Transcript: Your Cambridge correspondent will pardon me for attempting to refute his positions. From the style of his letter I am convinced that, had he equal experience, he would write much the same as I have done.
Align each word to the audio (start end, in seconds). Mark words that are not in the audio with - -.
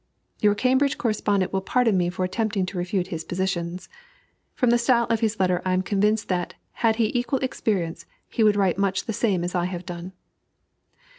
Your 0.39 0.55
Cambridge 0.55 0.97
correspondent 0.97 1.53
will 1.53 1.61
pardon 1.61 1.95
me 1.95 2.09
for 2.09 2.23
attempting 2.25 2.65
to 2.65 2.77
refute 2.79 3.09
his 3.09 3.23
positions. 3.23 3.87
From 4.55 4.71
the 4.71 4.79
style 4.79 5.05
of 5.11 5.19
his 5.19 5.39
letter 5.39 5.61
I 5.63 5.73
am 5.73 5.83
convinced 5.83 6.27
that, 6.27 6.55
had 6.81 6.95
he 6.95 7.15
equal 7.15 7.37
experience, 7.41 8.07
he 8.27 8.43
would 8.43 8.55
write 8.55 8.79
much 8.79 9.05
the 9.05 9.13
same 9.13 9.43
as 9.43 9.53
I 9.53 9.65
have 9.65 9.85
done. 9.85 10.13